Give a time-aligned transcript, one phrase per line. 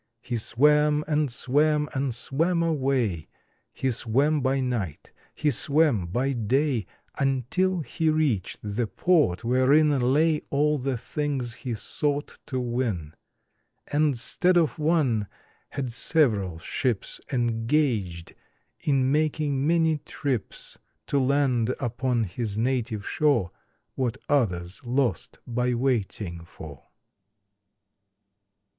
[0.23, 3.27] He swam and swam and swam away,
[3.71, 6.87] He swam by night, he swam by day,
[7.19, 13.13] Until he reached the Port wherein Lay all the things he sought to win;
[13.93, 15.27] And, stead of one,
[15.69, 18.33] had several ships Engaged
[18.79, 20.79] in making many trips
[21.09, 23.51] To land upon his native shore
[23.93, 26.87] What others lost by waiting for.